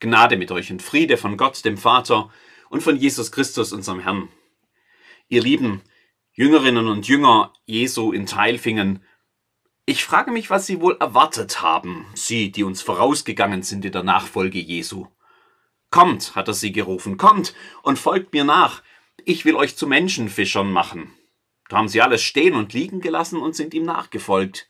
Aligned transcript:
Gnade 0.00 0.36
mit 0.36 0.52
euch 0.52 0.70
und 0.70 0.82
Friede 0.82 1.16
von 1.16 1.36
Gott, 1.36 1.64
dem 1.64 1.76
Vater 1.76 2.30
und 2.70 2.82
von 2.82 2.96
Jesus 2.96 3.32
Christus, 3.32 3.72
unserem 3.72 4.00
Herrn. 4.00 4.28
Ihr 5.28 5.42
lieben 5.42 5.82
Jüngerinnen 6.32 6.86
und 6.86 7.08
Jünger 7.08 7.52
Jesu 7.66 8.12
in 8.12 8.26
Teilfingen, 8.26 9.02
ich 9.86 10.04
frage 10.04 10.30
mich, 10.30 10.50
was 10.50 10.66
Sie 10.66 10.82
wohl 10.82 10.98
erwartet 11.00 11.62
haben, 11.62 12.06
Sie, 12.14 12.52
die 12.52 12.62
uns 12.62 12.82
vorausgegangen 12.82 13.62
sind 13.62 13.86
in 13.86 13.92
der 13.92 14.02
Nachfolge 14.02 14.58
Jesu. 14.58 15.06
Kommt, 15.90 16.36
hat 16.36 16.46
er 16.46 16.54
sie 16.54 16.72
gerufen, 16.72 17.16
kommt 17.16 17.54
und 17.82 17.98
folgt 17.98 18.34
mir 18.34 18.44
nach. 18.44 18.82
Ich 19.24 19.46
will 19.46 19.56
euch 19.56 19.78
zu 19.78 19.86
Menschenfischern 19.86 20.70
machen. 20.70 21.14
Da 21.70 21.78
haben 21.78 21.88
sie 21.88 22.02
alles 22.02 22.22
stehen 22.22 22.54
und 22.54 22.74
liegen 22.74 23.00
gelassen 23.00 23.40
und 23.40 23.56
sind 23.56 23.72
ihm 23.72 23.84
nachgefolgt. 23.84 24.68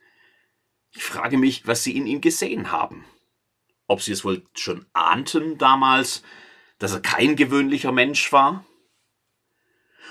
Ich 0.93 1.03
frage 1.03 1.37
mich, 1.37 1.67
was 1.67 1.83
sie 1.83 1.97
in 1.97 2.07
ihm 2.07 2.21
gesehen 2.21 2.71
haben 2.71 3.05
ob 3.89 4.03
sie 4.03 4.13
es 4.13 4.25
wohl 4.25 4.43
schon 4.55 4.87
ahnten 4.93 5.59
damals, 5.59 6.23
dass 6.79 6.93
er 6.93 7.01
kein 7.01 7.35
gewöhnlicher 7.35 7.91
Mensch 7.91 8.33
war? 8.33 8.65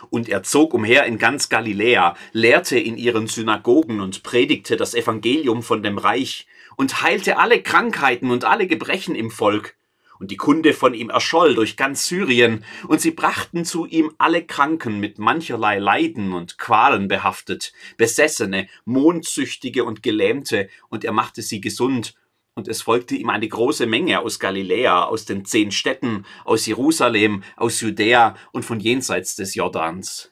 Und 0.09 0.29
er 0.29 0.43
zog 0.43 0.73
umher 0.73 1.05
in 1.05 1.17
ganz 1.17 1.49
Galiläa, 1.49 2.15
lehrte 2.33 2.77
in 2.77 2.97
ihren 2.97 3.27
Synagogen 3.27 4.01
und 4.01 4.23
predigte 4.23 4.75
das 4.75 4.93
Evangelium 4.93 5.63
von 5.63 5.81
dem 5.81 5.97
Reich 5.97 6.47
und 6.75 7.01
heilte 7.01 7.37
alle 7.37 7.61
Krankheiten 7.61 8.29
und 8.29 8.45
alle 8.45 8.67
Gebrechen 8.67 9.15
im 9.15 9.31
Volk. 9.31 9.75
Und 10.19 10.31
die 10.31 10.37
Kunde 10.37 10.73
von 10.73 10.95
ihm 10.95 11.11
erscholl 11.11 11.53
durch 11.53 11.77
ganz 11.77 12.05
Syrien, 12.05 12.63
und 12.87 13.01
sie 13.01 13.11
brachten 13.11 13.65
zu 13.65 13.85
ihm 13.85 14.11
alle 14.17 14.43
Kranken 14.43 14.99
mit 14.99 15.19
mancherlei 15.19 15.77
Leiden 15.77 16.33
und 16.33 16.57
Qualen 16.57 17.07
behaftet, 17.07 17.71
Besessene, 17.97 18.67
Mondsüchtige 18.85 19.83
und 19.83 20.01
Gelähmte, 20.01 20.69
und 20.89 21.05
er 21.05 21.11
machte 21.11 21.43
sie 21.43 21.61
gesund 21.61 22.15
und 22.57 22.67
es 22.67 22.81
folgte 22.81 23.15
ihm 23.15 23.29
eine 23.29 23.47
große 23.47 23.85
Menge 23.85 24.19
aus 24.19 24.39
Galiläa, 24.39 25.03
aus 25.03 25.25
den 25.25 25.45
zehn 25.45 25.71
Städten, 25.71 26.25
aus 26.43 26.65
Jerusalem, 26.65 27.43
aus 27.55 27.79
Judäa 27.81 28.35
und 28.51 28.65
von 28.65 28.79
jenseits 28.79 29.35
des 29.35 29.53
Jordans. 29.53 30.31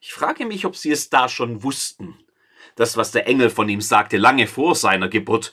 Ich 0.00 0.14
frage 0.14 0.46
mich, 0.46 0.64
ob 0.64 0.74
sie 0.74 0.90
es 0.90 1.10
da 1.10 1.28
schon 1.28 1.62
wussten. 1.62 2.18
Das, 2.76 2.96
was 2.96 3.10
der 3.10 3.26
Engel 3.26 3.50
von 3.50 3.68
ihm 3.68 3.82
sagte, 3.82 4.16
lange 4.16 4.46
vor 4.46 4.74
seiner 4.74 5.08
Geburt. 5.08 5.52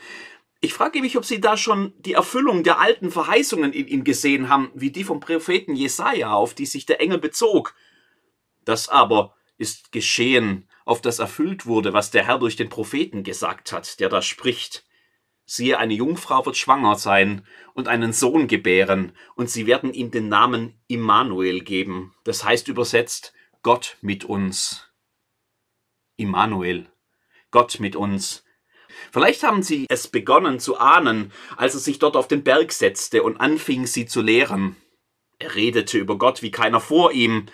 Ich 0.62 0.74
frage 0.74 1.02
mich, 1.02 1.18
ob 1.18 1.26
sie 1.26 1.42
da 1.42 1.58
schon 1.58 1.94
die 2.00 2.14
Erfüllung 2.14 2.64
der 2.64 2.80
alten 2.80 3.12
Verheißungen 3.12 3.74
in 3.74 3.90
ihm 3.90 4.06
gesehen 4.06 4.48
haben, 4.48 4.72
wie 4.76 4.92
die 4.92 5.04
vom 5.04 5.20
Propheten 5.20 5.76
Jesaja, 5.76 6.32
auf 6.32 6.54
die 6.54 6.68
sich 6.68 6.86
der 6.86 7.02
Engel 7.02 7.18
bezog. 7.18 7.76
Das 8.64 8.88
aber 8.88 9.36
ist 9.58 9.92
geschehen, 9.92 10.70
auf 10.86 11.02
das 11.02 11.20
erfüllt 11.20 11.66
wurde, 11.66 11.92
was 11.92 12.12
der 12.12 12.26
Herr 12.26 12.40
durch 12.40 12.56
den 12.56 12.70
Propheten 12.70 13.24
gesagt 13.24 13.74
hat, 13.74 14.00
der 14.00 14.08
da 14.08 14.22
spricht. 14.22 14.85
Siehe, 15.46 15.78
eine 15.78 15.94
Jungfrau 15.94 16.46
wird 16.46 16.58
schwanger 16.58 16.96
sein 16.96 17.46
und 17.74 17.88
einen 17.88 18.14
Sohn 18.14 18.48
gebären, 18.48 19.12
und 19.36 19.50
sie 19.50 19.68
werden 19.68 19.94
ihm 19.94 20.10
den 20.10 20.28
Namen 20.28 20.74
Immanuel 20.88 21.62
geben. 21.62 22.16
Das 22.24 22.44
heißt 22.44 22.68
übersetzt 22.68 23.34
Gott 23.62 23.98
mit 24.02 24.26
uns. 24.26 24.90
Immanuel, 26.18 26.88
Gott 27.52 27.80
mit 27.80 27.96
uns. 27.96 28.44
Vielleicht 29.12 29.44
haben 29.44 29.62
sie 29.62 29.86
es 29.90 30.08
begonnen 30.08 30.60
zu 30.60 30.78
ahnen, 30.78 31.32
als 31.58 31.76
er 31.76 31.80
sich 31.80 32.00
dort 32.00 32.16
auf 32.16 32.28
den 32.28 32.44
Berg 32.44 32.72
setzte 32.72 33.22
und 33.22 33.38
anfing, 33.38 33.86
sie 33.86 34.06
zu 34.06 34.22
lehren. 34.22 34.76
Er 35.38 35.54
redete 35.54 35.98
über 35.98 36.18
Gott 36.18 36.42
wie 36.42 36.52
keiner 36.52 36.80
vor 36.80 37.12
ihm. 37.12 37.48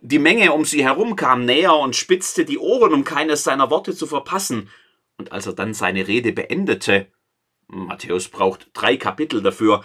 Die 0.00 0.18
Menge 0.18 0.52
um 0.52 0.64
sie 0.64 0.82
herum 0.82 1.14
kam 1.16 1.44
näher 1.44 1.76
und 1.76 1.94
spitzte 1.94 2.44
die 2.44 2.58
Ohren, 2.58 2.94
um 2.94 3.04
keines 3.04 3.44
seiner 3.44 3.70
Worte 3.70 3.94
zu 3.94 4.06
verpassen. 4.06 4.70
Und 5.18 5.32
als 5.32 5.46
er 5.46 5.52
dann 5.52 5.74
seine 5.74 6.08
Rede 6.08 6.32
beendete, 6.32 7.12
Matthäus 7.70 8.28
braucht 8.28 8.70
drei 8.72 8.96
Kapitel 8.96 9.42
dafür. 9.42 9.84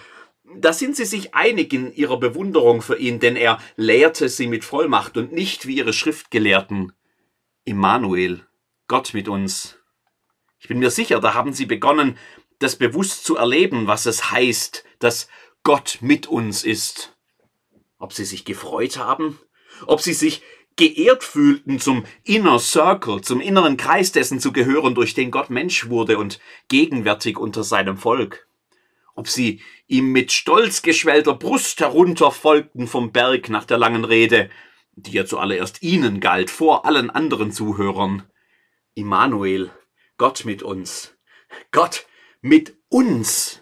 Da 0.58 0.74
sind 0.74 0.96
sie 0.96 1.06
sich 1.06 1.34
einig 1.34 1.74
in 1.74 1.94
ihrer 1.94 2.18
Bewunderung 2.18 2.82
für 2.82 2.98
ihn, 2.98 3.20
denn 3.20 3.36
er 3.36 3.60
lehrte 3.76 4.30
sie 4.30 4.48
mit 4.48 4.64
Vollmacht 4.64 5.18
und 5.18 5.32
nicht 5.32 5.66
wie 5.66 5.78
ihre 5.78 5.94
Schriftgelehrten. 5.94 6.94
Immanuel, 7.64 8.46
Gott 8.88 9.14
mit 9.14 9.28
uns. 9.28 9.78
Ich 10.60 10.68
bin 10.68 10.80
mir 10.80 10.92
sicher, 10.92 11.20
da 11.20 11.34
haben 11.34 11.54
sie 11.54 11.66
begonnen, 11.66 12.18
das 12.60 12.76
bewusst 12.76 13.26
zu 13.26 13.36
erleben, 13.38 13.88
was 13.88 14.06
es 14.06 14.32
heißt, 14.32 14.84
dass 15.00 15.28
Gott 15.64 15.98
mit 16.02 16.28
uns 16.28 16.64
ist. 16.64 17.16
Ob 17.98 18.14
sie 18.14 18.26
sich 18.26 18.46
gefreut 18.46 18.98
haben? 18.98 19.40
Ob 19.88 20.02
sie 20.02 20.14
sich 20.14 20.42
geehrt 20.76 21.24
fühlten, 21.24 21.80
zum 21.80 22.06
Inner 22.24 22.60
Circle, 22.60 23.22
zum 23.22 23.42
inneren 23.42 23.78
Kreis 23.78 24.12
dessen 24.12 24.40
zu 24.40 24.52
gehören, 24.52 24.96
durch 24.96 25.14
den 25.14 25.32
Gott 25.32 25.50
Mensch 25.50 25.90
wurde 25.90 26.18
und 26.18 26.40
gegenwärtig 26.68 27.38
unter 27.38 27.64
seinem 27.64 27.98
Volk. 27.98 28.48
Ob 29.16 29.30
sie 29.30 29.62
ihm 29.88 30.12
mit 30.12 30.32
stolz 30.32 30.82
geschwellter 30.82 31.34
Brust 31.34 31.80
herunterfolgten 31.80 32.88
vom 32.88 33.12
Berg 33.12 33.50
nach 33.50 33.64
der 33.64 33.78
langen 33.78 34.04
Rede, 34.04 34.50
die 34.96 35.12
ja 35.12 35.26
zuallererst 35.26 35.82
ihnen 35.82 36.20
galt, 36.20 36.50
vor 36.50 36.86
allen 36.86 37.10
anderen 37.10 37.52
Zuhörern. 37.52 38.24
Immanuel, 38.94 39.72
Gott 40.18 40.46
mit 40.46 40.64
uns. 40.64 41.16
Gott 41.72 42.06
mit 42.42 42.78
uns. 42.90 43.62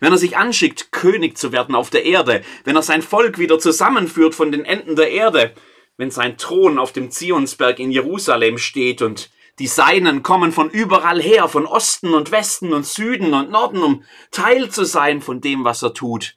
Wenn 0.00 0.12
er 0.12 0.18
sich 0.18 0.36
anschickt, 0.36 0.92
König 0.92 1.38
zu 1.38 1.52
werden 1.52 1.74
auf 1.74 1.90
der 1.90 2.04
Erde, 2.04 2.42
wenn 2.64 2.76
er 2.76 2.82
sein 2.82 3.02
Volk 3.02 3.38
wieder 3.38 3.58
zusammenführt 3.58 4.34
von 4.34 4.50
den 4.50 4.64
Enden 4.64 4.96
der 4.96 5.10
Erde, 5.10 5.54
wenn 5.96 6.10
sein 6.10 6.38
Thron 6.38 6.78
auf 6.78 6.92
dem 6.92 7.10
Zionsberg 7.10 7.78
in 7.78 7.90
Jerusalem 7.90 8.58
steht 8.58 9.02
und 9.02 9.30
die 9.58 9.66
Seinen 9.66 10.22
kommen 10.22 10.50
von 10.50 10.70
überall 10.70 11.20
her, 11.20 11.46
von 11.46 11.66
Osten 11.66 12.14
und 12.14 12.30
Westen 12.30 12.72
und 12.72 12.86
Süden 12.86 13.34
und 13.34 13.50
Norden, 13.50 13.82
um 13.82 14.04
Teil 14.30 14.70
zu 14.70 14.84
sein 14.84 15.20
von 15.20 15.40
dem, 15.40 15.64
was 15.64 15.82
er 15.82 15.92
tut. 15.92 16.36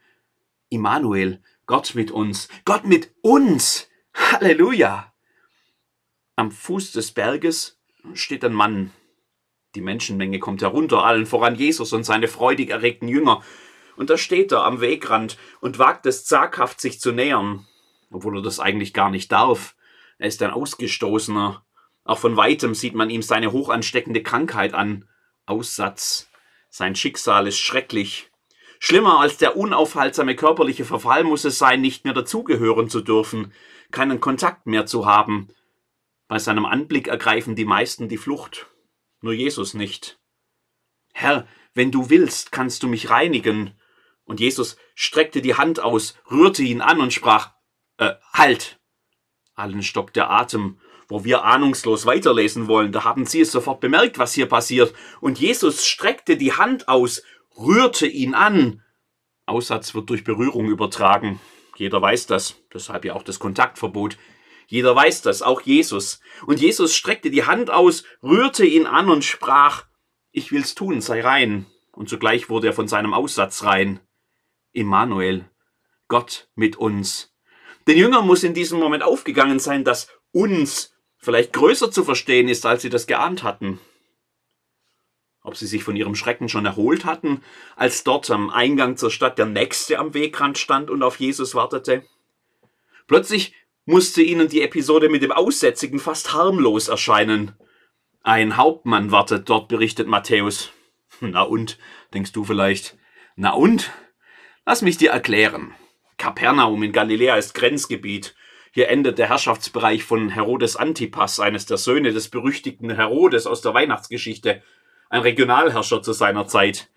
Immanuel, 0.70 1.42
Gott 1.66 1.96
mit 1.96 2.12
uns, 2.12 2.50
Gott 2.66 2.86
mit 2.86 3.14
uns. 3.22 3.88
Halleluja. 4.14 5.14
Am 6.36 6.52
Fuß 6.52 6.92
des 6.92 7.12
Berges 7.12 7.80
steht 8.14 8.44
ein 8.44 8.54
Mann. 8.54 8.92
Die 9.76 9.82
Menschenmenge 9.82 10.40
kommt 10.40 10.62
herunter, 10.62 11.04
allen 11.04 11.26
voran 11.26 11.56
Jesus 11.56 11.94
und 11.94 12.04
seine 12.04 12.28
freudig 12.28 12.70
erregten 12.70 13.08
Jünger. 13.08 13.42
Und 13.98 14.10
da 14.10 14.18
steht 14.18 14.52
er 14.52 14.64
am 14.64 14.82
Wegrand 14.82 15.38
und 15.62 15.80
wagt 15.80 16.06
es 16.06 16.26
zaghaft, 16.26 16.82
sich 16.82 17.00
zu 17.00 17.12
nähern 17.12 17.66
obwohl 18.16 18.38
er 18.38 18.42
das 18.42 18.62
eigentlich 18.62 18.94
gar 18.94 19.10
nicht 19.10 19.32
darf. 19.32 19.76
Er 20.18 20.28
ist 20.28 20.42
ein 20.42 20.52
Ausgestoßener. 20.52 21.66
Auch 22.06 22.18
von 22.18 22.38
weitem 22.38 22.74
sieht 22.74 22.96
man 22.96 23.10
ihm 23.10 23.22
seine 23.22 23.52
hochansteckende 23.52 24.24
Krankheit 24.24 24.74
an. 24.74 25.10
Aussatz. 25.46 26.30
Sein 26.70 26.96
Schicksal 26.96 27.46
ist 27.46 27.60
schrecklich. 27.60 28.32
Schlimmer 28.80 29.20
als 29.20 29.38
der 29.38 29.58
unaufhaltsame 29.58 30.36
körperliche 30.36 30.86
Verfall 30.86 31.26
muss 31.26 31.44
es 31.44 31.58
sein, 31.58 31.82
nicht 31.82 32.06
mehr 32.06 32.14
dazugehören 32.14 32.90
zu 32.90 33.02
dürfen, 33.02 33.52
keinen 33.92 34.22
Kontakt 34.22 34.66
mehr 34.66 34.86
zu 34.86 35.06
haben. 35.06 35.50
Bei 36.28 36.40
seinem 36.40 36.66
Anblick 36.66 37.08
ergreifen 37.08 37.56
die 37.56 37.66
meisten 37.66 38.08
die 38.08 38.18
Flucht, 38.18 38.68
nur 39.22 39.34
Jesus 39.34 39.74
nicht. 39.74 40.20
Herr, 41.14 41.48
wenn 41.74 41.92
du 41.92 42.10
willst, 42.10 42.52
kannst 42.52 42.84
du 42.84 42.88
mich 42.88 43.10
reinigen. 43.10 43.78
Und 44.24 44.40
Jesus 44.40 44.78
streckte 44.96 45.42
die 45.42 45.56
Hand 45.56 45.80
aus, 45.80 46.18
rührte 46.32 46.64
ihn 46.64 46.82
an 46.82 47.00
und 47.00 47.14
sprach, 47.14 47.55
äh, 47.98 48.14
halt! 48.34 48.80
Allen 49.56 49.84
stockt 49.84 50.16
der 50.16 50.30
Atem, 50.30 50.80
wo 51.08 51.24
wir 51.24 51.44
ahnungslos 51.44 52.06
weiterlesen 52.06 52.68
wollen. 52.68 52.92
Da 52.92 53.04
haben 53.04 53.26
sie 53.26 53.42
es 53.42 53.52
sofort 53.52 53.80
bemerkt, 53.80 54.18
was 54.18 54.34
hier 54.34 54.48
passiert. 54.48 54.94
Und 55.22 55.40
Jesus 55.40 55.86
streckte 55.86 56.36
die 56.36 56.54
Hand 56.54 56.88
aus, 56.88 57.24
rührte 57.58 58.08
ihn 58.08 58.34
an. 58.34 58.84
Aussatz 59.46 59.94
wird 59.94 60.10
durch 60.10 60.24
Berührung 60.24 60.68
übertragen. 60.68 61.40
Jeder 61.78 62.02
weiß 62.02 62.28
das, 62.28 62.56
deshalb 62.74 63.06
ja 63.06 63.14
auch 63.14 63.24
das 63.24 63.40
Kontaktverbot. 63.40 64.18
Jeder 64.68 64.96
weiß 64.96 65.22
das, 65.22 65.42
auch 65.42 65.62
Jesus. 65.62 66.20
Und 66.48 66.60
Jesus 66.60 66.96
streckte 66.96 67.30
die 67.30 67.46
Hand 67.46 67.70
aus, 67.70 68.04
rührte 68.24 68.66
ihn 68.66 68.88
an 68.88 69.10
und 69.10 69.24
sprach, 69.24 69.86
ich 70.32 70.52
will's 70.52 70.74
tun, 70.74 71.02
sei 71.02 71.22
rein. 71.22 71.66
Und 71.92 72.10
zugleich 72.10 72.50
wurde 72.50 72.68
er 72.68 72.74
von 72.74 72.88
seinem 72.88 73.14
Aussatz 73.14 73.64
rein. 73.64 74.00
Immanuel, 74.72 75.50
Gott 76.08 76.50
mit 76.56 76.76
uns. 76.76 77.35
Den 77.88 77.98
Jüngern 77.98 78.26
muss 78.26 78.44
in 78.44 78.54
diesem 78.54 78.80
Moment 78.80 79.04
aufgegangen 79.04 79.60
sein, 79.60 79.84
dass 79.84 80.08
uns 80.32 80.96
vielleicht 81.18 81.54
größer 81.54 81.92
zu 81.92 82.04
verstehen 82.04 82.48
ist, 82.48 82.66
als 82.66 82.82
sie 82.82 82.90
das 82.90 83.08
geahnt 83.08 83.44
hatten. 83.44 83.80
Ob 85.42 85.56
sie 85.56 85.68
sich 85.68 85.84
von 85.84 85.96
ihrem 85.96 86.16
Schrecken 86.16 86.50
schon 86.50 86.66
erholt 86.66 87.06
hatten, 87.06 87.42
als 87.76 88.04
dort 88.04 88.30
am 88.32 88.50
Eingang 88.50 88.98
zur 88.98 89.12
Stadt 89.12 89.38
der 89.38 89.46
Nächste 89.46 90.00
am 90.00 90.14
Wegrand 90.16 90.58
stand 90.58 90.90
und 90.90 91.04
auf 91.04 91.20
Jesus 91.20 91.54
wartete. 91.54 92.04
Plötzlich 93.08 93.54
musste 93.86 94.24
ihnen 94.24 94.50
die 94.50 94.64
Episode 94.64 95.10
mit 95.10 95.22
dem 95.22 95.32
Aussätzigen 95.32 96.00
fast 96.00 96.34
harmlos 96.34 96.88
erscheinen. 96.88 97.56
Ein 98.24 98.58
Hauptmann 98.58 99.12
wartet 99.12 99.48
dort, 99.48 99.68
berichtet 99.68 100.08
Matthäus. 100.08 100.72
Na 101.20 101.44
und, 101.44 101.78
denkst 102.16 102.32
du 102.32 102.44
vielleicht? 102.44 102.98
Na 103.36 103.52
und? 103.54 103.92
Lass 104.66 104.82
mich 104.82 104.98
dir 104.98 105.12
erklären. 105.12 105.76
Kapernaum 106.18 106.82
in 106.84 106.92
Galiläa 106.92 107.36
ist 107.36 107.54
Grenzgebiet. 107.54 108.36
Hier 108.72 108.90
endet 108.90 109.18
der 109.18 109.30
Herrschaftsbereich 109.30 110.04
von 110.04 110.30
Herodes 110.30 110.76
Antipas, 110.76 111.40
eines 111.40 111.66
der 111.66 111.78
Söhne 111.78 112.12
des 112.12 112.30
berüchtigten 112.30 112.90
Herodes 112.90 113.48
aus 113.48 113.62
der 113.62 113.74
Weihnachtsgeschichte, 113.74 114.62
ein 115.10 115.22
Regionalherrscher 115.22 116.02
zu 116.02 116.14
seiner 116.14 116.48
Zeit. 116.48 116.90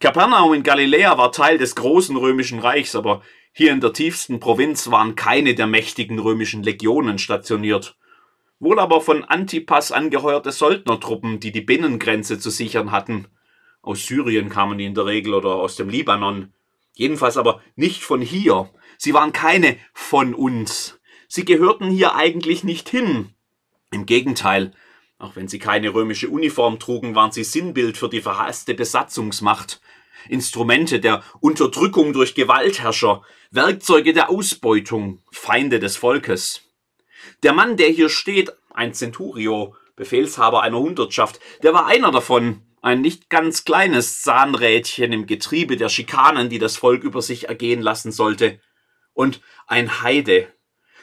Kapernaum 0.00 0.54
in 0.54 0.62
Galiläa 0.62 1.18
war 1.18 1.30
Teil 1.30 1.58
des 1.58 1.74
großen 1.74 2.16
römischen 2.16 2.58
Reichs, 2.58 2.96
aber 2.96 3.22
hier 3.52 3.72
in 3.72 3.80
der 3.80 3.92
tiefsten 3.92 4.40
Provinz 4.40 4.90
waren 4.90 5.14
keine 5.14 5.54
der 5.54 5.66
mächtigen 5.66 6.18
römischen 6.18 6.62
Legionen 6.62 7.18
stationiert. 7.18 7.96
Wohl 8.60 8.78
aber 8.78 9.00
von 9.00 9.24
Antipas 9.24 9.92
angeheuerte 9.92 10.52
Söldnertruppen, 10.52 11.40
die 11.40 11.50
die 11.50 11.60
Binnengrenze 11.60 12.38
zu 12.38 12.50
sichern 12.50 12.92
hatten. 12.92 13.26
Aus 13.82 14.06
Syrien 14.06 14.48
kamen 14.48 14.78
die 14.78 14.84
in 14.84 14.94
der 14.94 15.06
Regel 15.06 15.34
oder 15.34 15.56
aus 15.56 15.76
dem 15.76 15.88
Libanon. 15.88 16.52
Jedenfalls 17.00 17.38
aber 17.38 17.62
nicht 17.76 18.02
von 18.02 18.20
hier. 18.20 18.68
Sie 18.98 19.14
waren 19.14 19.32
keine 19.32 19.78
von 19.94 20.34
uns. 20.34 21.00
Sie 21.28 21.46
gehörten 21.46 21.88
hier 21.88 22.14
eigentlich 22.14 22.62
nicht 22.62 22.90
hin. 22.90 23.30
Im 23.90 24.04
Gegenteil, 24.04 24.74
auch 25.18 25.34
wenn 25.34 25.48
sie 25.48 25.58
keine 25.58 25.94
römische 25.94 26.28
Uniform 26.28 26.78
trugen, 26.78 27.14
waren 27.14 27.32
sie 27.32 27.42
Sinnbild 27.42 27.96
für 27.96 28.10
die 28.10 28.20
verhasste 28.20 28.74
Besatzungsmacht. 28.74 29.80
Instrumente 30.28 31.00
der 31.00 31.24
Unterdrückung 31.40 32.12
durch 32.12 32.34
Gewaltherrscher, 32.34 33.22
Werkzeuge 33.50 34.12
der 34.12 34.28
Ausbeutung, 34.28 35.22
Feinde 35.32 35.80
des 35.80 35.96
Volkes. 35.96 36.64
Der 37.42 37.54
Mann, 37.54 37.78
der 37.78 37.88
hier 37.88 38.10
steht, 38.10 38.52
ein 38.74 38.92
Centurio, 38.92 39.74
Befehlshaber 39.96 40.60
einer 40.60 40.78
Hundertschaft, 40.78 41.40
der 41.62 41.72
war 41.72 41.86
einer 41.86 42.10
davon, 42.10 42.60
ein 42.82 43.00
nicht 43.00 43.28
ganz 43.28 43.64
kleines 43.64 44.22
Zahnrädchen 44.22 45.12
im 45.12 45.26
Getriebe 45.26 45.76
der 45.76 45.88
Schikanen, 45.88 46.48
die 46.48 46.58
das 46.58 46.76
Volk 46.76 47.04
über 47.04 47.22
sich 47.22 47.48
ergehen 47.48 47.82
lassen 47.82 48.12
sollte. 48.12 48.60
Und 49.12 49.40
ein 49.66 50.02
Heide, 50.02 50.48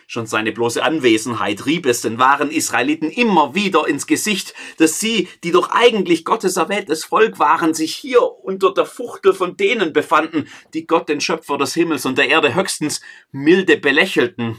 Schon 0.09 0.25
seine 0.25 0.53
bloße 0.53 0.81
Anwesenheit 0.81 1.65
rieb 1.65 1.85
es 1.85 1.99
den 1.99 2.17
wahren 2.17 2.49
Israeliten 2.49 3.11
immer 3.11 3.55
wieder 3.55 3.89
ins 3.89 4.07
Gesicht, 4.07 4.53
dass 4.77 5.01
sie, 5.01 5.27
die 5.43 5.51
doch 5.51 5.69
eigentlich 5.69 6.23
Gottes 6.23 6.55
erwähltes 6.55 7.03
Volk 7.03 7.39
waren, 7.39 7.73
sich 7.73 7.93
hier 7.93 8.21
unter 8.21 8.73
der 8.73 8.85
Fuchtel 8.85 9.33
von 9.33 9.57
denen 9.57 9.91
befanden, 9.91 10.47
die 10.73 10.87
Gott 10.87 11.09
den 11.09 11.19
Schöpfer 11.19 11.57
des 11.57 11.73
Himmels 11.73 12.05
und 12.05 12.17
der 12.17 12.29
Erde 12.29 12.55
höchstens 12.55 13.01
milde 13.31 13.75
belächelten. 13.75 14.55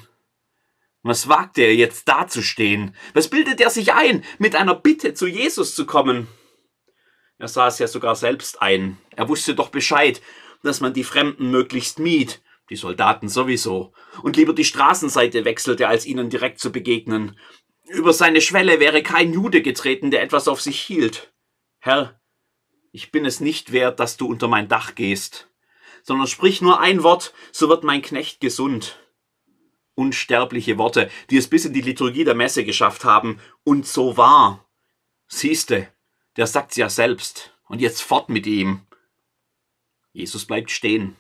Was 1.03 1.31
wagte 1.31 1.62
er 1.62 1.75
jetzt 1.75 2.06
dazustehen? 2.06 2.94
Was 3.14 3.29
bildet 3.29 3.59
er 3.62 3.71
sich 3.71 3.94
ein, 3.94 4.25
mit 4.37 4.55
einer 4.55 4.75
Bitte 4.75 5.14
zu 5.14 5.26
Jesus 5.26 5.75
zu 5.75 5.87
kommen? 5.87 6.29
Er 7.38 7.49
sah 7.49 7.69
es 7.69 7.79
ja 7.79 7.87
sogar 7.87 8.17
selbst 8.17 8.61
ein. 8.61 8.99
Er 9.14 9.29
wusste 9.29 9.55
doch 9.55 9.69
Bescheid, 9.69 10.20
dass 10.62 10.81
man 10.81 10.93
die 10.93 11.05
Fremden 11.05 11.50
möglichst 11.50 11.99
mied, 12.00 12.43
die 12.69 12.76
Soldaten 12.76 13.29
sowieso, 13.29 13.93
und 14.23 14.37
lieber 14.37 14.52
die 14.52 14.64
Straßenseite 14.64 15.44
wechselte, 15.44 15.88
als 15.88 16.05
ihnen 16.05 16.31
direkt 16.31 16.58
zu 16.58 16.73
begegnen. 16.73 17.38
Über 17.87 18.12
seine 18.12 18.40
Schwelle 18.40 18.81
wäre 18.81 19.02
kein 19.02 19.32
Jude 19.32 19.62
getreten, 19.62 20.11
der 20.11 20.23
etwas 20.23 20.49
auf 20.49 20.61
sich 20.61 20.81
hielt. 20.81 21.32
Herr, 21.79 22.20
ich 22.93 23.12
bin 23.12 23.25
es 23.25 23.40
nicht 23.40 23.73
wert, 23.73 24.00
dass 24.00 24.17
du 24.17 24.26
unter 24.26 24.49
mein 24.49 24.69
Dach 24.69 24.94
gehst, 24.94 25.49
sondern 26.02 26.26
sprich 26.26 26.61
nur 26.61 26.81
ein 26.81 27.02
Wort, 27.02 27.32
so 27.52 27.69
wird 27.69 27.85
mein 27.85 28.02
Knecht 28.02 28.40
gesund. 28.40 28.99
Unsterbliche 29.94 30.76
Worte, 30.76 31.11
die 31.31 31.37
es 31.37 31.49
bis 31.49 31.64
in 31.64 31.73
die 31.73 31.81
Liturgie 31.81 32.25
der 32.25 32.35
Messe 32.35 32.64
geschafft 32.64 33.05
haben, 33.05 33.40
und 33.64 33.87
so 33.87 34.17
wahr. 34.17 34.69
Siehste, 35.29 35.88
der 36.38 36.46
sagt's 36.46 36.76
ja 36.76 36.88
selbst, 36.88 37.52
und 37.67 37.81
jetzt 37.81 38.00
fort 38.00 38.29
mit 38.29 38.46
ihm. 38.46 38.82
Jesus 40.12 40.46
bleibt 40.46 40.70
stehen. 40.70 41.17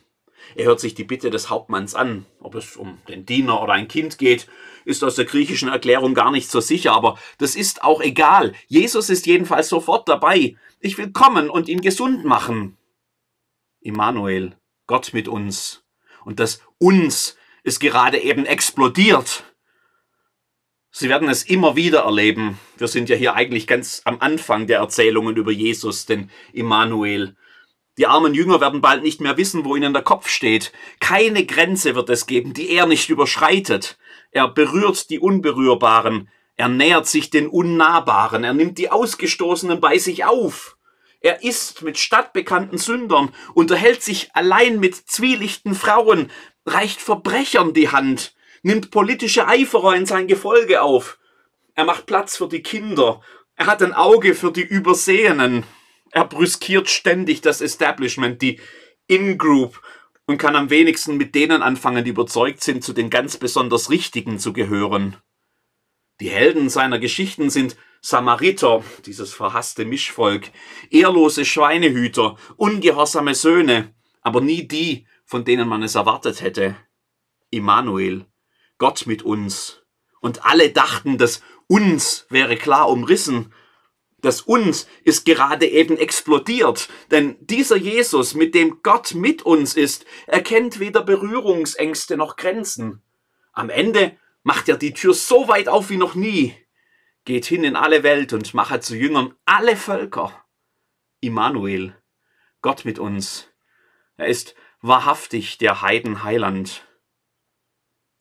Er 0.54 0.66
hört 0.66 0.78
sich 0.78 0.94
die 0.94 1.04
Bitte 1.04 1.28
des 1.28 1.50
Hauptmanns 1.50 1.96
an. 1.96 2.24
Ob 2.40 2.54
es 2.54 2.76
um 2.76 2.98
den 3.08 3.26
Diener 3.26 3.60
oder 3.60 3.72
ein 3.72 3.88
Kind 3.88 4.16
geht, 4.18 4.48
ist 4.84 5.02
aus 5.02 5.16
der 5.16 5.24
griechischen 5.24 5.68
Erklärung 5.68 6.14
gar 6.14 6.30
nicht 6.30 6.48
so 6.48 6.60
sicher, 6.60 6.92
aber 6.92 7.18
das 7.38 7.56
ist 7.56 7.82
auch 7.82 8.00
egal. 8.00 8.54
Jesus 8.68 9.10
ist 9.10 9.26
jedenfalls 9.26 9.68
sofort 9.68 10.08
dabei. 10.08 10.56
Ich 10.78 10.96
will 10.96 11.10
kommen 11.10 11.50
und 11.50 11.68
ihn 11.68 11.80
gesund 11.80 12.24
machen. 12.24 12.78
Immanuel, 13.80 14.56
Gott 14.86 15.12
mit 15.12 15.26
uns. 15.26 15.84
Und 16.24 16.38
das 16.38 16.62
uns 16.78 17.36
ist 17.64 17.80
gerade 17.80 18.18
eben 18.18 18.46
explodiert. 18.46 19.44
Sie 20.90 21.08
werden 21.08 21.28
es 21.28 21.42
immer 21.42 21.76
wieder 21.76 22.00
erleben. 22.00 22.58
Wir 22.76 22.88
sind 22.88 23.08
ja 23.08 23.16
hier 23.16 23.34
eigentlich 23.34 23.66
ganz 23.66 24.02
am 24.04 24.20
Anfang 24.20 24.66
der 24.66 24.78
Erzählungen 24.78 25.36
über 25.36 25.52
Jesus, 25.52 26.06
den 26.06 26.30
Immanuel. 26.52 27.36
Die 27.98 28.06
armen 28.06 28.32
Jünger 28.32 28.60
werden 28.60 28.80
bald 28.80 29.02
nicht 29.02 29.20
mehr 29.20 29.36
wissen, 29.36 29.64
wo 29.64 29.76
ihnen 29.76 29.92
der 29.92 30.02
Kopf 30.02 30.28
steht. 30.28 30.72
Keine 31.00 31.44
Grenze 31.44 31.94
wird 31.94 32.08
es 32.10 32.26
geben, 32.26 32.54
die 32.54 32.70
er 32.70 32.86
nicht 32.86 33.10
überschreitet. 33.10 33.98
Er 34.30 34.48
berührt 34.48 35.10
die 35.10 35.18
Unberührbaren. 35.18 36.28
Er 36.56 36.68
nähert 36.68 37.06
sich 37.06 37.30
den 37.30 37.48
Unnahbaren. 37.48 38.44
Er 38.44 38.54
nimmt 38.54 38.78
die 38.78 38.90
Ausgestoßenen 38.90 39.80
bei 39.80 39.98
sich 39.98 40.24
auf. 40.24 40.76
Er 41.20 41.42
isst 41.42 41.82
mit 41.82 41.98
stadtbekannten 41.98 42.78
Sündern, 42.78 43.34
unterhält 43.54 44.02
sich 44.02 44.30
allein 44.34 44.78
mit 44.78 44.94
zwielichten 44.94 45.74
Frauen, 45.74 46.30
reicht 46.64 47.00
Verbrechern 47.00 47.74
die 47.74 47.90
Hand, 47.90 48.34
nimmt 48.62 48.90
politische 48.90 49.46
Eiferer 49.46 49.94
in 49.94 50.06
sein 50.06 50.26
Gefolge 50.26 50.82
auf. 50.82 51.18
Er 51.74 51.84
macht 51.84 52.06
Platz 52.06 52.36
für 52.36 52.48
die 52.48 52.62
Kinder. 52.62 53.20
Er 53.54 53.66
hat 53.66 53.82
ein 53.82 53.92
Auge 53.92 54.34
für 54.34 54.52
die 54.52 54.62
Übersehenen 54.62 55.64
er 56.10 56.24
brüskiert 56.24 56.88
ständig 56.88 57.40
das 57.40 57.60
Establishment, 57.60 58.40
die 58.42 58.60
In-Group 59.06 59.80
und 60.26 60.38
kann 60.38 60.56
am 60.56 60.70
wenigsten 60.70 61.16
mit 61.16 61.34
denen 61.34 61.62
anfangen, 61.62 62.04
die 62.04 62.10
überzeugt 62.10 62.62
sind, 62.62 62.84
zu 62.84 62.92
den 62.92 63.10
ganz 63.10 63.36
besonders 63.36 63.90
Richtigen 63.90 64.38
zu 64.38 64.52
gehören. 64.52 65.16
Die 66.20 66.30
Helden 66.30 66.68
seiner 66.68 66.98
Geschichten 66.98 67.50
sind 67.50 67.76
Samariter, 68.00 68.82
dieses 69.06 69.32
verhasste 69.32 69.84
Mischvolk, 69.84 70.50
ehrlose 70.90 71.44
Schweinehüter, 71.44 72.36
ungehorsame 72.56 73.34
Söhne, 73.34 73.94
aber 74.20 74.40
nie 74.40 74.66
die, 74.66 75.06
von 75.24 75.44
denen 75.44 75.68
man 75.68 75.82
es 75.82 75.94
erwartet 75.94 76.42
hätte. 76.42 76.76
Immanuel, 77.50 78.26
Gott 78.78 79.06
mit 79.06 79.22
uns. 79.22 79.82
Und 80.20 80.44
alle 80.44 80.70
dachten, 80.70 81.18
dass 81.18 81.42
uns 81.66 82.26
wäre 82.30 82.56
klar 82.56 82.88
umrissen, 82.88 83.52
das 84.20 84.40
uns 84.40 84.88
ist 85.04 85.24
gerade 85.24 85.66
eben 85.66 85.96
explodiert, 85.96 86.88
denn 87.12 87.36
dieser 87.40 87.76
Jesus, 87.76 88.34
mit 88.34 88.54
dem 88.54 88.82
Gott 88.82 89.14
mit 89.14 89.42
uns 89.42 89.74
ist, 89.76 90.06
erkennt 90.26 90.80
weder 90.80 91.02
Berührungsängste 91.02 92.16
noch 92.16 92.34
Grenzen. 92.34 93.00
Am 93.52 93.70
Ende 93.70 94.16
macht 94.42 94.68
er 94.68 94.76
die 94.76 94.92
Tür 94.92 95.14
so 95.14 95.46
weit 95.46 95.68
auf 95.68 95.90
wie 95.90 95.98
noch 95.98 96.16
nie, 96.16 96.54
geht 97.24 97.44
hin 97.44 97.62
in 97.62 97.76
alle 97.76 98.02
Welt 98.02 98.32
und 98.32 98.54
mache 98.54 98.80
zu 98.80 98.96
Jüngern 98.96 99.34
alle 99.44 99.76
Völker. 99.76 100.44
Immanuel, 101.20 101.94
Gott 102.60 102.84
mit 102.84 102.98
uns. 102.98 103.48
Er 104.16 104.26
ist 104.26 104.56
wahrhaftig 104.80 105.58
der 105.58 105.82
Heidenheiland. 105.82 106.87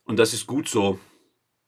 Und 0.08 0.18
das 0.18 0.34
ist 0.34 0.48
gut 0.48 0.68
so. 0.68 1.00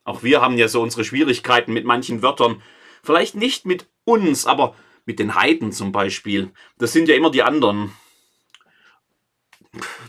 Auch 0.04 0.24
wir 0.24 0.42
haben 0.42 0.58
ja 0.58 0.68
so 0.68 0.82
unsere 0.82 1.04
Schwierigkeiten 1.04 1.74
mit 1.74 1.86
manchen 1.86 2.24
Wörtern. 2.24 2.64
Vielleicht 3.04 3.36
nicht 3.36 3.66
mit 3.66 3.88
uns, 4.06 4.48
aber 4.48 4.76
mit 5.06 5.20
den 5.20 5.36
Heiden 5.36 5.72
zum 5.72 5.92
Beispiel. 5.92 6.52
Das 6.78 6.94
sind 6.94 7.08
ja 7.10 7.16
immer 7.16 7.30
die 7.30 7.44
anderen. 7.44 7.92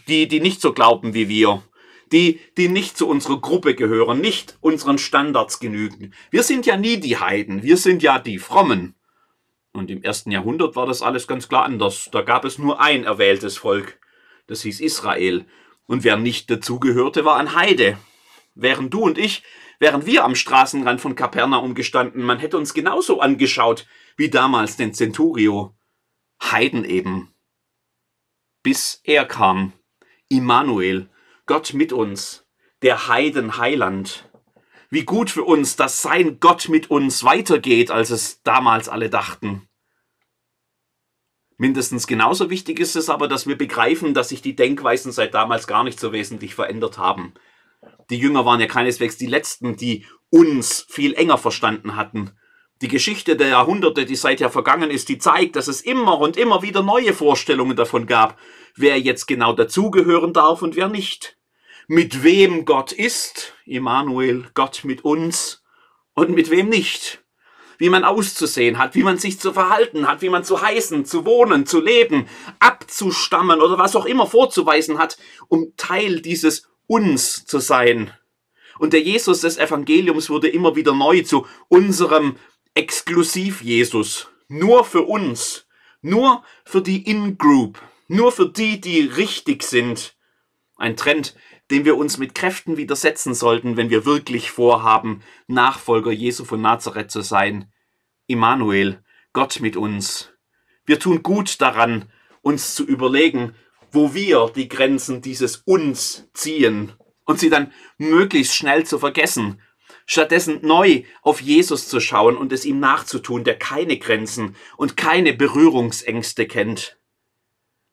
Die, 0.08 0.26
die 0.26 0.40
nicht 0.40 0.60
so 0.60 0.72
glauben 0.72 1.12
wie 1.12 1.28
wir. 1.28 1.62
Die, 2.12 2.40
die 2.56 2.68
nicht 2.68 2.96
zu 2.96 3.08
unserer 3.08 3.40
Gruppe 3.40 3.74
gehören, 3.74 4.20
nicht 4.20 4.56
unseren 4.60 4.98
Standards 4.98 5.60
genügen. 5.60 6.14
Wir 6.30 6.42
sind 6.42 6.66
ja 6.66 6.76
nie 6.76 6.98
die 6.98 7.18
Heiden, 7.18 7.62
wir 7.62 7.76
sind 7.76 8.02
ja 8.02 8.18
die 8.18 8.38
Frommen. 8.38 8.94
Und 9.72 9.90
im 9.90 10.02
ersten 10.02 10.32
Jahrhundert 10.32 10.74
war 10.74 10.86
das 10.86 11.02
alles 11.02 11.28
ganz 11.28 11.48
klar 11.48 11.64
anders. 11.64 12.08
Da 12.10 12.22
gab 12.22 12.44
es 12.44 12.58
nur 12.58 12.80
ein 12.80 13.04
erwähltes 13.04 13.58
Volk. 13.58 14.00
Das 14.48 14.62
hieß 14.62 14.80
Israel. 14.80 15.46
Und 15.86 16.02
wer 16.02 16.16
nicht 16.16 16.50
dazugehörte, 16.50 17.24
war 17.24 17.36
ein 17.36 17.54
Heide. 17.54 17.96
Während 18.62 18.92
du 18.92 19.00
und 19.00 19.16
ich 19.16 19.42
wären 19.78 20.04
wir 20.04 20.22
am 20.22 20.34
Straßenrand 20.34 21.00
von 21.00 21.14
Kapernaum 21.14 21.74
gestanden, 21.74 22.22
man 22.22 22.38
hätte 22.38 22.58
uns 22.58 22.74
genauso 22.74 23.20
angeschaut 23.20 23.86
wie 24.18 24.28
damals 24.28 24.76
den 24.76 24.92
Centurio. 24.92 25.74
Heiden 26.42 26.84
eben. 26.84 27.34
Bis 28.62 29.00
er 29.04 29.24
kam, 29.24 29.72
Immanuel, 30.28 31.08
Gott 31.46 31.72
mit 31.72 31.94
uns, 31.94 32.46
der 32.82 33.08
Heidenheiland. 33.08 34.28
Wie 34.90 35.04
gut 35.04 35.30
für 35.30 35.44
uns, 35.44 35.76
dass 35.76 36.02
sein 36.02 36.38
Gott 36.38 36.68
mit 36.68 36.90
uns 36.90 37.24
weitergeht, 37.24 37.90
als 37.90 38.10
es 38.10 38.42
damals 38.42 38.90
alle 38.90 39.08
dachten. 39.08 39.66
Mindestens 41.56 42.06
genauso 42.06 42.50
wichtig 42.50 42.78
ist 42.78 42.96
es 42.96 43.08
aber, 43.08 43.26
dass 43.26 43.46
wir 43.46 43.56
begreifen, 43.56 44.12
dass 44.12 44.28
sich 44.28 44.42
die 44.42 44.56
Denkweisen 44.56 45.12
seit 45.12 45.32
damals 45.32 45.66
gar 45.66 45.84
nicht 45.84 45.98
so 45.98 46.12
wesentlich 46.12 46.54
verändert 46.54 46.98
haben. 46.98 47.32
Die 48.10 48.18
Jünger 48.18 48.44
waren 48.44 48.60
ja 48.60 48.66
keineswegs 48.66 49.16
die 49.16 49.26
Letzten, 49.26 49.76
die 49.76 50.04
uns 50.30 50.86
viel 50.88 51.14
enger 51.14 51.38
verstanden 51.38 51.96
hatten. 51.96 52.32
Die 52.82 52.88
Geschichte 52.88 53.36
der 53.36 53.48
Jahrhunderte, 53.48 54.06
die 54.06 54.16
seither 54.16 54.50
vergangen 54.50 54.90
ist, 54.90 55.08
die 55.08 55.18
zeigt, 55.18 55.56
dass 55.56 55.68
es 55.68 55.80
immer 55.80 56.18
und 56.18 56.36
immer 56.36 56.62
wieder 56.62 56.82
neue 56.82 57.12
Vorstellungen 57.12 57.76
davon 57.76 58.06
gab, 58.06 58.38
wer 58.74 58.98
jetzt 58.98 59.26
genau 59.26 59.52
dazugehören 59.52 60.32
darf 60.32 60.62
und 60.62 60.76
wer 60.76 60.88
nicht. 60.88 61.36
Mit 61.88 62.22
wem 62.22 62.64
Gott 62.64 62.92
ist, 62.92 63.54
Immanuel, 63.66 64.48
Gott 64.54 64.84
mit 64.84 65.04
uns, 65.04 65.62
und 66.14 66.30
mit 66.30 66.50
wem 66.50 66.68
nicht. 66.68 67.22
wie 67.80 67.88
man 67.88 68.04
auszusehen 68.04 68.76
hat, 68.76 68.94
wie 68.94 69.02
man 69.02 69.16
sich 69.16 69.40
zu 69.40 69.54
verhalten 69.54 70.06
hat, 70.06 70.20
wie 70.20 70.28
man 70.28 70.44
zu 70.44 70.60
heißen, 70.60 71.06
zu 71.06 71.24
wohnen, 71.24 71.64
zu 71.64 71.80
leben, 71.80 72.28
abzustammen 72.58 73.62
oder 73.62 73.78
was 73.78 73.96
auch 73.96 74.04
immer 74.04 74.26
vorzuweisen 74.26 74.98
hat, 74.98 75.16
um 75.48 75.72
Teil 75.78 76.20
dieses 76.20 76.68
uns 76.90 77.44
zu 77.46 77.60
sein. 77.60 78.12
Und 78.80 78.92
der 78.92 79.00
Jesus 79.00 79.42
des 79.42 79.58
Evangeliums 79.58 80.28
wurde 80.28 80.48
immer 80.48 80.74
wieder 80.74 80.92
neu 80.92 81.22
zu 81.22 81.46
unserem 81.68 82.36
Exklusiv-Jesus. 82.74 84.28
Nur 84.48 84.84
für 84.84 85.02
uns. 85.02 85.68
Nur 86.02 86.42
für 86.64 86.82
die 86.82 87.08
In-Group. 87.08 87.80
Nur 88.08 88.32
für 88.32 88.48
die, 88.48 88.80
die 88.80 89.02
richtig 89.02 89.62
sind. 89.62 90.16
Ein 90.76 90.96
Trend, 90.96 91.36
dem 91.70 91.84
wir 91.84 91.96
uns 91.96 92.18
mit 92.18 92.34
Kräften 92.34 92.76
widersetzen 92.76 93.34
sollten, 93.34 93.76
wenn 93.76 93.90
wir 93.90 94.04
wirklich 94.04 94.50
vorhaben, 94.50 95.22
Nachfolger 95.46 96.10
Jesu 96.10 96.44
von 96.44 96.60
Nazareth 96.60 97.12
zu 97.12 97.20
sein. 97.20 97.72
Immanuel, 98.26 99.04
Gott 99.32 99.60
mit 99.60 99.76
uns. 99.76 100.32
Wir 100.86 100.98
tun 100.98 101.22
gut 101.22 101.60
daran, 101.60 102.10
uns 102.42 102.74
zu 102.74 102.84
überlegen, 102.84 103.54
wo 103.92 104.14
wir 104.14 104.50
die 104.54 104.68
Grenzen 104.68 105.22
dieses 105.22 105.56
uns 105.56 106.28
ziehen 106.34 106.92
und 107.24 107.38
sie 107.38 107.50
dann 107.50 107.72
möglichst 107.98 108.54
schnell 108.54 108.84
zu 108.84 108.98
vergessen, 108.98 109.60
stattdessen 110.06 110.60
neu 110.62 111.04
auf 111.22 111.40
Jesus 111.40 111.88
zu 111.88 112.00
schauen 112.00 112.36
und 112.36 112.52
es 112.52 112.64
ihm 112.64 112.80
nachzutun, 112.80 113.44
der 113.44 113.58
keine 113.58 113.98
Grenzen 113.98 114.56
und 114.76 114.96
keine 114.96 115.32
Berührungsängste 115.32 116.46
kennt. 116.46 116.98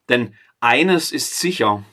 Denn 0.10 0.36
eines 0.60 1.12
ist 1.12 1.40
sicher, 1.40 1.84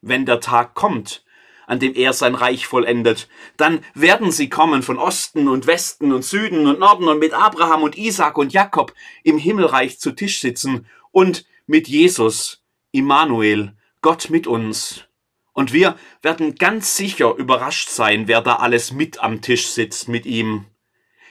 wenn 0.00 0.26
der 0.26 0.40
Tag 0.40 0.74
kommt, 0.74 1.24
an 1.66 1.78
dem 1.78 1.94
er 1.94 2.12
sein 2.12 2.34
Reich 2.34 2.66
vollendet, 2.66 3.28
dann 3.56 3.84
werden 3.94 4.32
sie 4.32 4.48
kommen 4.48 4.82
von 4.82 4.98
Osten 4.98 5.48
und 5.48 5.66
Westen 5.66 6.12
und 6.12 6.24
Süden 6.24 6.66
und 6.66 6.80
Norden 6.80 7.06
und 7.08 7.18
mit 7.18 7.34
Abraham 7.34 7.82
und 7.82 7.98
Isaac 7.98 8.38
und 8.38 8.52
Jakob 8.52 8.94
im 9.22 9.38
Himmelreich 9.38 10.00
zu 10.00 10.12
Tisch 10.12 10.40
sitzen 10.40 10.86
und 11.12 11.46
mit 11.66 11.86
Jesus, 11.86 12.57
Immanuel, 12.92 13.76
Gott 14.00 14.30
mit 14.30 14.46
uns. 14.46 15.04
Und 15.52 15.72
wir 15.72 15.98
werden 16.22 16.54
ganz 16.54 16.96
sicher 16.96 17.34
überrascht 17.34 17.88
sein, 17.88 18.28
wer 18.28 18.40
da 18.40 18.56
alles 18.56 18.92
mit 18.92 19.20
am 19.20 19.42
Tisch 19.42 19.66
sitzt 19.68 20.08
mit 20.08 20.24
ihm. 20.24 20.66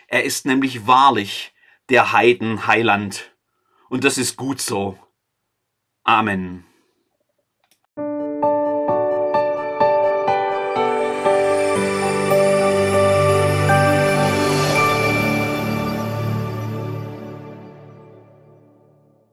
Er 0.07 0.23
ist 0.23 0.45
nämlich 0.45 0.85
wahrlich 0.85 1.53
der 1.89 2.11
Heiden 2.11 2.67
Heiland. 2.67 3.31
Und 3.89 4.03
das 4.03 4.17
ist 4.17 4.35
gut 4.35 4.59
so. 4.59 4.99
Amen. 6.03 6.66